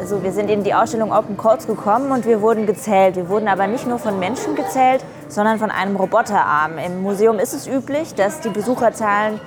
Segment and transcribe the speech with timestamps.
[0.00, 3.16] Also wir sind in die Ausstellung Open Codes gekommen und wir wurden gezählt.
[3.16, 6.78] Wir wurden aber nicht nur von Menschen gezählt, sondern von einem Roboterarm.
[6.78, 9.38] Im Museum ist es üblich, dass die Besucherzahlen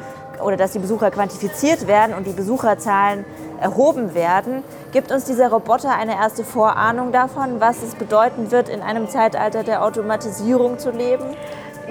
[0.45, 3.25] oder dass die Besucher quantifiziert werden und die Besucherzahlen
[3.59, 4.63] erhoben werden.
[4.91, 9.63] Gibt uns dieser Roboter eine erste Vorahnung davon, was es bedeuten wird, in einem Zeitalter
[9.63, 11.25] der Automatisierung zu leben?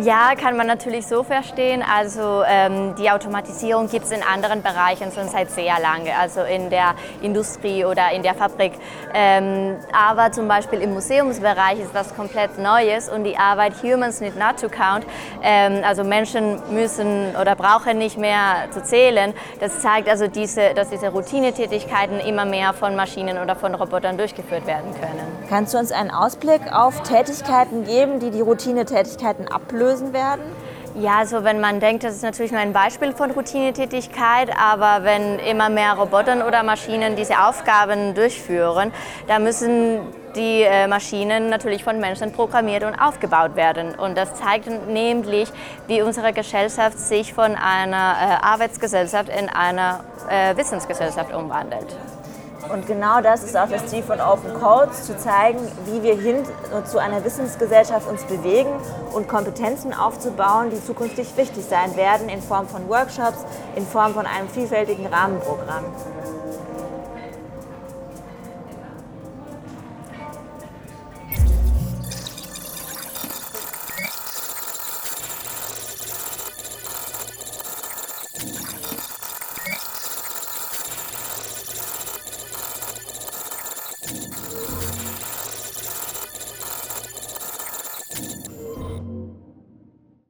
[0.00, 1.82] Ja, kann man natürlich so verstehen.
[1.82, 6.70] Also ähm, die Automatisierung gibt es in anderen Bereichen schon seit sehr lange, also in
[6.70, 8.72] der Industrie oder in der Fabrik.
[9.12, 14.34] Ähm, aber zum Beispiel im Museumsbereich ist das komplett Neues und die Arbeit Humans Need
[14.36, 15.04] Not to Count,
[15.42, 19.34] ähm, also Menschen müssen oder brauchen nicht mehr zu zählen.
[19.60, 24.66] Das zeigt also, diese, dass diese Routinetätigkeiten immer mehr von Maschinen oder von Robotern durchgeführt
[24.66, 25.26] werden können.
[25.50, 29.81] Kannst du uns einen Ausblick auf Tätigkeiten geben, die die Routinetätigkeiten ablösen?
[29.82, 30.44] Lösen werden?
[30.94, 35.38] Ja, also wenn man denkt, das ist natürlich nur ein Beispiel von Routinetätigkeit, aber wenn
[35.38, 38.92] immer mehr Roboter oder Maschinen diese Aufgaben durchführen,
[39.26, 40.00] dann müssen
[40.36, 43.94] die äh, Maschinen natürlich von Menschen programmiert und aufgebaut werden.
[43.94, 45.50] Und das zeigt nämlich,
[45.86, 51.96] wie unsere Gesellschaft sich von einer äh, Arbeitsgesellschaft in eine äh, Wissensgesellschaft umwandelt.
[52.70, 56.44] Und genau das ist auch das Ziel von Open Codes, zu zeigen, wie wir hin
[56.84, 58.70] zu einer Wissensgesellschaft uns bewegen
[59.12, 64.26] und Kompetenzen aufzubauen, die zukünftig wichtig sein werden in Form von Workshops, in Form von
[64.26, 65.84] einem vielfältigen Rahmenprogramm.